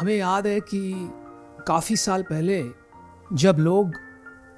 [0.00, 0.80] हमें याद है कि
[1.66, 2.62] काफ़ी साल पहले
[3.34, 3.94] जब लोग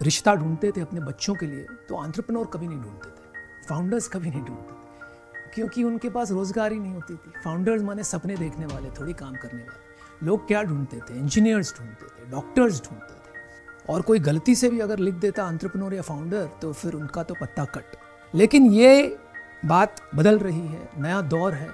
[0.02, 4.30] रिश्ता ढूंढते थे अपने बच्चों के लिए तो आंट्रप्रनोर कभी नहीं ढूंढते थे फाउंडर्स कभी
[4.30, 8.66] नहीं ढूंढते थे, क्योंकि उनके पास रोज़गार ही नहीं होती थी। फाउंडर्स माने सपने देखने
[8.66, 11.18] वाले, थोड़ी काम करने वाले। लोग क्या ढूंढते थे?
[11.18, 15.94] इंजीनियर्स ढूंढते थे डॉक्टर्स ढूंढते थे। और कोई गलती से भी अगर लिख देता आंट्रप्रनोर
[15.94, 17.96] या फाउंडर तो फिर उनका तो पत्ता कट।
[18.34, 19.18] लेकिन ये
[19.66, 21.70] बात बदल रही है, नया दौर है।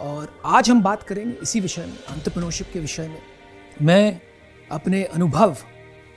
[0.00, 3.18] और आज हम बात करेंगे इसी विषय में अंतप्रनोरशिप के विषय में।
[3.82, 4.20] मैं
[4.70, 5.56] अपने अनुभव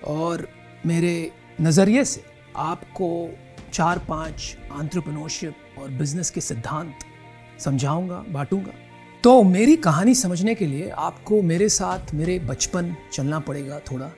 [0.08, 0.48] और
[0.85, 1.31] मेरे
[1.62, 2.23] नज़रिए से
[2.55, 3.30] आपको
[3.73, 6.94] चार पाँच आंट्रप्रनोरशिप और बिज़नेस के सिद्धांत
[7.59, 8.71] समझाऊँगा, बांटूँगा।
[9.23, 14.12] तो मेरी कहानी समझने के लिए आपको मेरे साथ मेरे बचपन चलना पड़ेगा थोड़ा।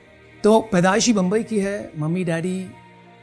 [0.44, 2.70] तो पैदाइशी बम्बई की है, मम्मी डैडी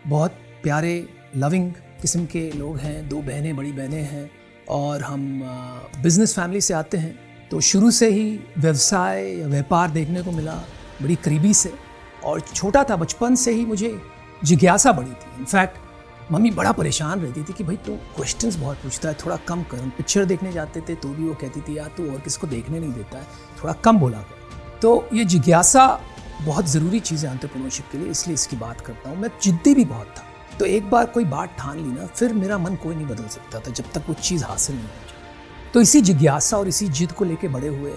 [0.07, 0.31] बहुत
[0.63, 4.29] प्यारे लविंग किस्म के लोग हैं, दो बहनें, बड़ी बहनें हैं।
[4.69, 5.41] और हम
[6.03, 7.17] बिज़नेस फैमिली से आते हैं
[7.51, 10.53] तो शुरू से ही व्यवसाय या व्यापार देखने को मिला
[11.01, 11.73] बड़ी करीबी से
[12.25, 13.99] और छोटा था, बचपन से ही मुझे
[14.43, 18.77] जिज्ञासा बढ़ी थी। इनफैक्ट मम्मी बड़ा परेशान रहती थी कि भाई तू तो क्वेश्चंस बहुत
[18.77, 21.77] पूछता है, थोड़ा कम कर। हम पिक्चर देखने जाते थे तो भी वो कहती थी,
[21.77, 23.25] यार तू और किसको देखने नहीं देता है,
[23.63, 25.87] थोड़ा कम बोला कर। तो ये जिज्ञासा
[26.41, 29.85] बहुत ज़रूरी चीज़ है एंटरप्रेन्योरशिप के लिए, इसलिए इसकी बात करता हूँ। मैं जिद्दी भी
[29.85, 30.23] बहुत था।
[30.59, 33.59] तो एक बार कोई बात ठान ली ना, फिर मेरा मन कोई नहीं बदल सकता
[33.59, 37.11] था जब तक वो चीज़ हासिल नहीं हो जाए तो इसी जिज्ञासा और इसी जिद
[37.11, 37.93] को लेके बड़े हुए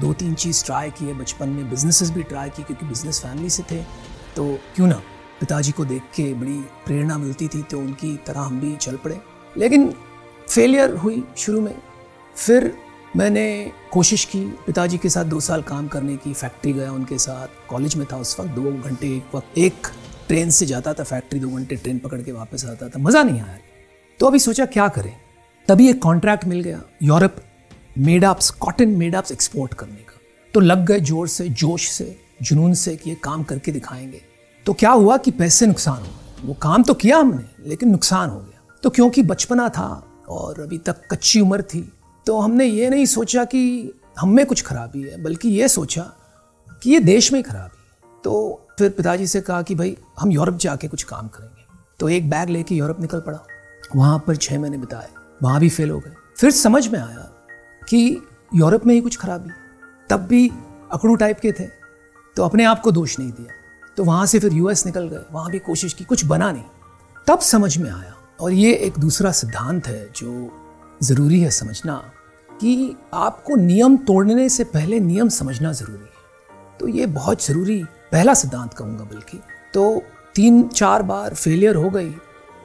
[0.00, 3.62] दो तीन चीज़ ट्राई किए, बचपन में बिजनेसेस भी ट्राई किए, क्योंकि बिज़नेस फैमिली से
[3.70, 3.82] थे
[4.36, 5.00] तो क्यों ना,
[5.40, 9.20] पिताजी को देख के बड़ी प्रेरणा मिलती थी तो उनकी तरह हम भी चल पड़े।
[9.56, 9.88] लेकिन
[10.48, 11.74] फेलियर हुई शुरू में,
[12.36, 12.72] फिर
[13.16, 17.68] मैंने कोशिश की पिताजी के साथ दो साल काम करने की फैक्ट्री गया उनके साथ
[17.68, 19.86] कॉलेज में था उस वक्त, दो घंटे एक वक्त, एक
[20.30, 23.40] ट्रेन से जाता था फैक्ट्री दो घंटे ट्रेन पकड़ के वापस आता था। मज़ा नहीं
[23.40, 23.58] आया।
[24.20, 25.12] तो अभी सोचा क्या करें?
[25.68, 27.36] तभी एक कॉन्ट्रैक्ट मिल गया Europe
[27.98, 30.18] made ups cotton made ups export करने का।
[30.54, 34.22] तो लग गए ज़ोर से, जोश से, जुनून से कि ये काम करके दिखाएँगे।
[34.66, 38.38] तो क्या हुआ कि पैसे नुकसान हो वो काम तो किया हमने, लेकिन नुकसान हो
[38.38, 39.88] गया। तो क्योंकि बचपना था
[40.28, 41.82] और अभी तक कच्ची उम्र थी
[42.26, 46.10] तो हमने ये नहीं सोचा कि हम में कुछ खराबी है, बल्कि ये सोचा
[46.82, 47.78] कि ये देश में खराबी
[48.24, 51.64] तो फिर पिताजी से कहा कि भाई, हम यूरोप जाके कुछ काम करेंगे।
[51.98, 53.38] तो एक बैग लेके यूरोप निकल पड़ा।
[53.96, 55.08] वहाँ पर छः महीने बिताए।
[55.42, 57.46] वहाँ भी फेल हो गए। फिर समझ में आया
[57.88, 58.22] कि
[58.54, 59.50] यूरोप में ही कुछ खराबी
[60.10, 60.48] तब भी
[60.92, 61.66] अकड़ू टाइप के थे।
[62.36, 63.52] तो अपने आप को दोष नहीं दिया।
[63.96, 66.64] तो वहाँ से फिर यूएस निकल गए। वहाँ भी कोशिश की, कुछ बना नहीं।
[67.26, 70.50] तब समझ में आया। और ये एक दूसरा सिद्धांत है जो
[71.02, 72.12] ज़रूरी है समझना
[72.60, 76.20] कि आपको नियम तोड़ने से पहले नियम समझना ज़रूरी है।
[76.80, 79.38] तो ये बहुत ज़रूरी पहला सिद्धांत कहूँगा बल्कि
[79.74, 80.02] तो
[80.34, 82.10] तीन चार बार फेलियर हो गई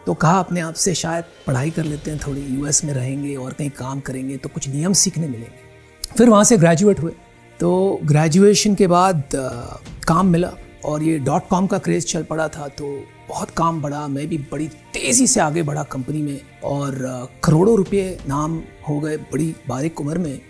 [0.06, 3.54] तो कहा अपने आप से शायद पढ़ाई कर लेते हैं थोड़ी यूएस में रहेंगे और
[3.54, 7.12] कहीं काम करेंगे तो कुछ नियम सीखने मिलेंगे। फिर वहाँ से ग्रेजुएट हुए
[7.60, 9.50] तो ग्रेजुएशन के बाद आ,
[10.08, 10.52] काम मिला
[10.86, 12.88] और ये डॉट कॉम का क्रेज़ चल पड़ा था तो
[13.30, 16.98] बहुत काम बढ़ा मैं भी बड़ी तेज़ी से आगे बढ़ा कंपनी में और
[17.44, 20.42] करोड़ों रुपए नाम हो गए बड़ी बारीक उम्र में।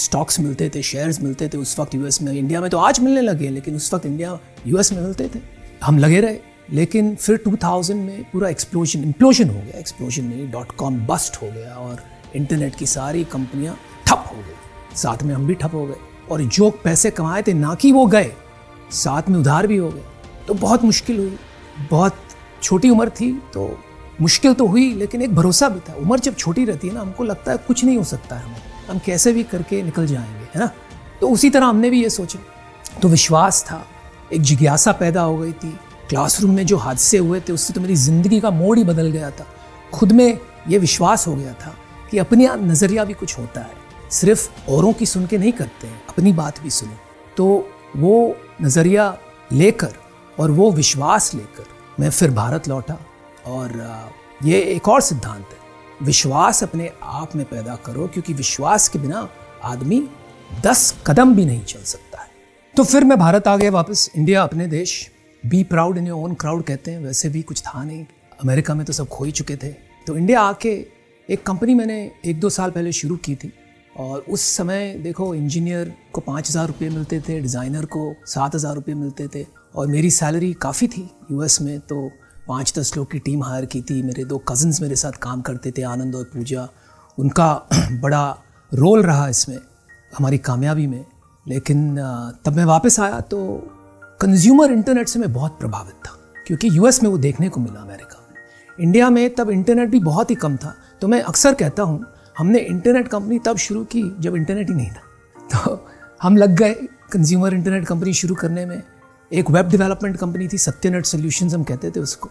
[0.00, 3.20] स्टॉक्स मिलते थे शेयर्स मिलते थे उस वक्त यूएस में इंडिया में तो आज मिलने
[3.20, 5.40] लगे लेकिन उस वक्त इंडिया यूएस में मिलते थे।
[5.84, 6.38] हम लगे रहे,
[6.70, 11.46] लेकिन फिर 2000 में पूरा एक्सप्लोजन इम्प्लोजन हो गया एक्सप्लोजन में डॉट कॉम बस्ट हो
[11.46, 12.02] गया और
[12.36, 15.96] इंटरनेट की सारी कंपनियाँ ठप हो गई। साथ में हम भी ठप हो गए
[16.30, 18.32] और जो पैसे कमाए थे, ना कि वो गए,
[18.94, 20.04] साथ में उधार भी हो गए
[20.46, 21.36] तो बहुत मुश्किल हुई,
[21.90, 22.16] बहुत
[22.62, 23.70] छोटी उम्र थी तो
[24.20, 27.24] मुश्किल तो हुई, लेकिन एक भरोसा भी था। उम्र जब छोटी रहती है ना, हमको
[27.24, 30.60] लगता है कुछ नहीं हो सकता है हमें। हम कैसे भी करके निकल जाएँगे, है
[30.60, 30.70] ना?
[31.20, 32.38] तो उसी तरह हमने भी ये सोचा।
[33.02, 33.86] तो विश्वास था,
[34.32, 37.96] एक जिज्ञासा पैदा हो गई थी। क्लासरूम में जो हादसे हुए थे, उससे तो मेरी
[37.96, 39.46] ज़िंदगी का मोड़ ही बदल गया था।
[39.94, 41.74] खुद में ये विश्वास हो गया था
[42.10, 43.70] कि अपने नज़रिया भी कुछ होता है।
[44.10, 46.92] सिर्फ़ औरों की सुन के नहीं करते हैं अपनी बात भी सुनो।
[47.36, 49.18] तो वो नज़रिया
[49.52, 49.94] लेकर
[50.40, 51.64] और वो विश्वास लेकर
[52.00, 52.98] मैं फिर भारत लौटा।
[53.46, 54.10] और
[54.44, 55.69] ये एक और सिद्धांत है।
[56.02, 59.28] विश्वास अपने आप में पैदा करो, क्योंकि विश्वास के बिना
[59.64, 60.02] आदमी
[60.64, 62.28] दस कदम भी नहीं चल सकता है।
[62.74, 65.10] तो फिर मैं भारत आ गया वापस, इंडिया अपने देश।
[65.42, 68.04] Be proud in your own crowd कहते हैं, वैसे भी कुछ था नहीं।
[68.40, 69.72] अमेरिका में तो सब खो ही चुके थे।
[70.06, 70.70] तो इंडिया आके
[71.28, 73.52] एक कंपनी मैंने एक दो साल पहले शुरू की थी।
[73.96, 78.74] और उस समय देखो, इंजीनियर को पाँच हज़ार रुपये मिलते थे, डिज़ाइनर को सात हज़ार
[78.74, 79.44] रुपये मिलते थे।
[79.74, 82.10] और मेरी सैलरी काफ़ी थी यूएस में तो
[82.50, 85.70] पाँच दस लोग की टीम हायर की थी। मेरे दो कज़न्स मेरे साथ काम करते
[85.70, 86.68] थे, आनंद और पूजा।
[87.18, 87.48] उनका
[88.02, 88.24] बड़ा
[88.72, 89.58] रोल रहा इसमें,
[90.18, 91.04] हमारी कामयाबी में।
[91.46, 91.96] लेकिन
[92.44, 93.38] तब मैं वापस आया तो
[94.20, 96.16] कंज्यूमर इंटरनेट से मैं बहुत प्रभावित था,
[96.46, 100.30] क्योंकि यूएस में वो देखने को मिला अमेरिका में। इंडिया में तब इंटरनेट भी बहुत
[100.30, 102.04] ही कम था। तो मैं अक्सर कहता हूँ,
[102.38, 105.02] हमने इंटरनेट कंपनी तब शुरू की जब इंटरनेट ही नहीं था।
[105.54, 105.86] तो
[106.22, 106.74] हम लग गए
[107.12, 108.82] कंज्यूमर इंटरनेट कंपनी शुरू करने में।
[109.30, 112.30] एक वेब डेवलपमेंट कंपनी थी सत्यनेट सोल्यूशंस हम कहते थे उसको।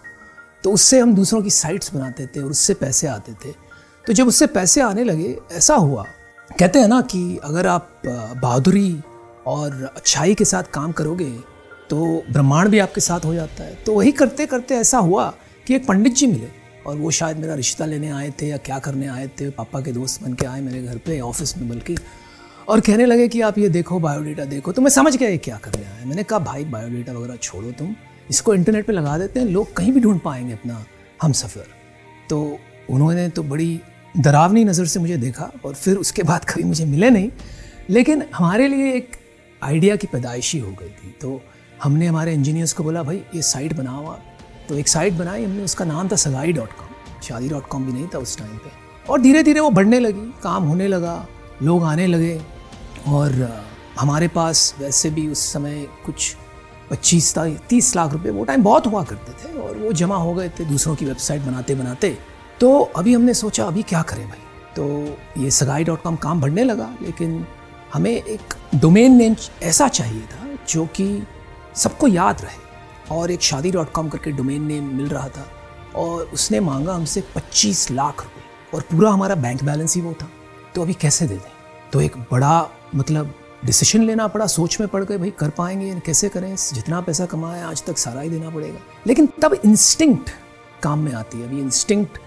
[0.63, 3.51] तो उससे हम दूसरों की साइट्स बनाते थे और उससे पैसे आते थे।
[4.05, 6.05] तो जब उससे पैसे आने लगे, ऐसा हुआ।
[6.49, 8.99] कहते हैं ना कि अगर आप बहादुरी
[9.47, 11.31] और अच्छाई के साथ काम करोगे
[11.89, 15.33] तो ब्रह्मांड भी आपके साथ हो जाता है। तो वही करते करते ऐसा हुआ
[15.67, 16.49] कि एक पंडित जी मिले
[16.87, 19.91] और वो शायद मेरा रिश्ता लेने आए थे या क्या करने आए थे, पापा के
[19.91, 21.95] दोस्त बन के आए मेरे घर पे ऑफ़िस में बल्कि।
[22.69, 25.57] और कहने लगे कि आप ये देखो बायोडेटा देखो। तो मैं समझ गया ये क्या
[25.57, 27.95] करने आए मैंने कहा, भाई बायोडेटा वगैरह छोड़ो तुम।
[28.29, 30.85] इसको इंटरनेट पे लगा देते हैं। लोग कहीं भी ढूंढ पाएँगे अपना
[31.21, 31.65] हम सफ़र।
[32.29, 33.79] तो उन्होंने तो बड़ी
[34.17, 37.29] डरावनी नज़र से मुझे देखा और फिर उसके बाद कभी मुझे मिले नहीं।
[37.89, 39.17] लेकिन हमारे लिए एक
[39.61, 41.41] आइडिया की पैदाइशी हो गई थी। तो
[41.83, 44.23] हमने हमारे इंजीनियर्स को बोला, भाई, ये साइट बनाओ आप।
[44.69, 47.93] तो एक साइट बनाई हमने। उसका नाम था Sagai dot com Shaadi dot com भी
[47.93, 48.71] नहीं था उस टाइम पे।
[49.09, 51.27] और धीरे धीरे वो बढ़ने लगी, काम होने लगा,
[51.63, 52.58] लोग आने लगे।
[53.07, 53.63] और
[53.99, 56.35] हमारे पास वैसे भी उस समय कुछ
[56.89, 57.37] पच्चीस
[57.69, 60.65] तीस लाख रुपए वो टाइम बहुत हुआ करते थे और वो जमा हो गए थे
[60.65, 62.17] दूसरों की वेबसाइट बनाते बनाते।
[62.59, 64.39] तो अभी हमने सोचा, अभी क्या करें भाई?
[64.75, 64.87] तो
[65.41, 67.45] ये सगाई डॉट कॉम काम बढ़ने लगा, लेकिन
[67.93, 71.23] हमें एक डोमेन नेम ऐसा चाहिए था जो कि
[71.75, 75.47] सबको याद रहे और एक शादी डॉट कॉम करके डोमेन नेम मिल रहा था
[75.95, 78.43] और उसने मांगा हमसे 25 लाख रुपए
[78.75, 80.29] और पूरा हमारा बैंक बैलेंस ही वो था।
[80.75, 81.51] तो अभी कैसे दे दें?
[81.93, 83.33] तो एक बड़ा मतलब
[83.65, 86.55] डिसीशन लेना पड़ा, सोच में पड़ गए, भाई कर पाएँगे कैसे करें?
[86.55, 90.29] जितना पैसा कमाया, आज तक सारा ही देना पड़ेगा। लेकिन तब इंस्टिंक्ट
[90.83, 92.17] काम में आती है। अभी इंस्टिंक्ट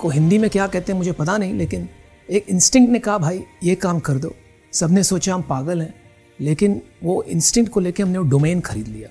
[0.00, 1.88] को हिंदी में क्या कहते हैं, मुझे पता नहीं, लेकिन
[2.30, 4.34] एक इंस्टिंक्ट ने कहा, भाई, ये काम कर दो।
[4.72, 5.94] सबने सोचा, हम पागल हैं।
[6.40, 9.08] लेकिन वो इंस्टिंक्ट को लेके हमने वो डोमेन खरीद लिया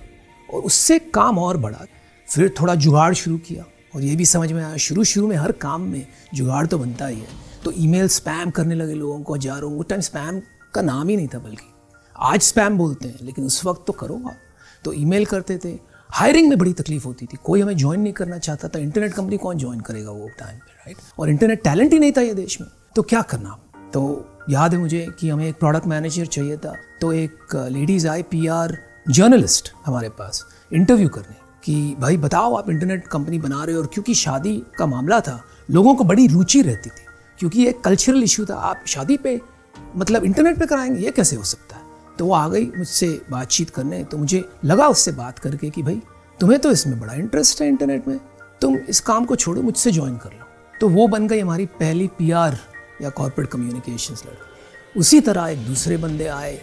[0.54, 1.86] और उससे काम और बढ़ा।
[2.28, 5.52] फिर थोड़ा जुगाड़ शुरू किया और ये भी समझ में आया शुरू शुरू में हर
[5.52, 7.26] काम में जुगाड़ तो बनता ही है।
[7.64, 10.42] तो ईमेल स्पैम करने लगे लोगों को, हज़ारों उस टाइम स्पैम
[10.74, 11.72] का नाम ही नहीं था बल्कि
[12.18, 14.36] आज स्पैम बोलते हैं, लेकिन उस वक्त तो करो आप।
[14.84, 15.78] तो ईमेल करते थे।
[16.10, 19.36] हायरिंग में बड़ी तकलीफ़ होती थी। कोई हमें ज्वाइन नहीं करना चाहता था। इंटरनेट कंपनी
[19.36, 22.60] कौन ज्वाइन करेगा वो टाइम पे राइट और इंटरनेट टैलेंट ही नहीं था ये देश
[22.60, 23.58] में। तो क्या करना
[23.94, 27.38] तो याद है मुझे कि हमें एक प्रोडक्ट मैनेजर चाहिए था। तो एक
[27.70, 28.46] लेडीज़ आई पी
[29.10, 33.80] जर्नलिस्ट हमारे पास इंटरव्यू करने कि, भाई, बताओ आप इंटरनेट कंपनी बना रहे हो?
[33.80, 37.04] और क्योंकि शादी का मामला था, लोगों को बड़ी रुचि रहती थी,
[37.38, 39.40] क्योंकि एक कल्चरल इशू था। आप शादी पे
[39.96, 41.82] मतलब इंटरनेट पे कराएँगे, ये कैसे हो सकता है?
[42.18, 46.00] तो वो आ गई मुझसे बातचीत करने तो मुझे लगा उससे बात करके कि भाई,
[46.40, 48.18] तुम्हें तो इसमें बड़ा इंटरेस्ट है इंटरनेट में,
[48.60, 50.46] तुम इस काम को छोड़ो, मुझसे ज्वाइन कर लो।
[50.80, 52.58] तो वो बन गई हमारी पहली पीआर
[53.02, 56.60] या कॉरपोरेट कम्युनिकेशन लड़की। उसी तरह एक दूसरे बंदे आए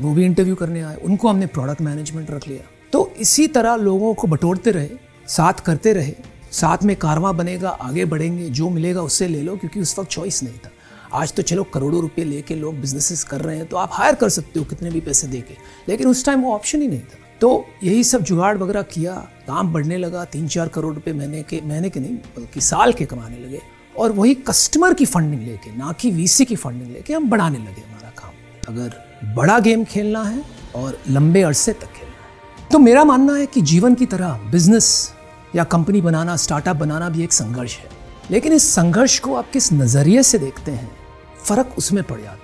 [0.00, 2.62] वो भी इंटरव्यू करने आए, उनको हमने प्रोडक्ट मैनेजमेंट रख लिया।
[2.92, 4.88] तो इसी तरह लोगों को बटोरते रहे,
[5.28, 6.14] साथ करते रहे,
[6.52, 10.42] साथ में कारवा बनेगा, आगे बढ़ेंगे, जो मिलेगा उससे ले लो, क्योंकि उस वक्त चॉइस
[10.42, 10.70] नहीं था।
[11.14, 14.28] आज तो चलो करोड़ों रुपए लेके लोग बिजनेसेस कर रहे हैं तो आप हायर कर
[14.28, 15.56] सकते हो कितने भी पैसे दे के
[15.88, 19.14] लेकिन उस टाइम वो ऑप्शन ही नहीं था। तो यही सब जुगाड़ वगैरह किया
[19.48, 23.04] काम बढ़ने लगा तीन चार करोड़ रुपये महीने के महीने के नहीं, बल्कि साल के
[23.04, 23.60] कमाने लगे।
[23.96, 27.82] और वही कस्टमर की फंडिंग लेके, ना कि वीसी की फंडिंग लेके हम बढ़ाने लगे
[27.82, 30.42] हमारा काम। अगर बड़ा गेम खेलना है
[30.76, 32.14] और लंबे अरसे तक खेलना
[32.58, 35.12] है। तो मेरा मानना है कि जीवन की तरह बिज़नेस
[35.56, 37.88] या कंपनी बनाना स्टार्टअप बनाना भी एक संघर्ष है।
[38.30, 40.90] लेकिन इस संघर्ष को आप किस नज़रिए से देखते हैं?
[41.44, 42.43] फ़र्क उसमें पड़ जाता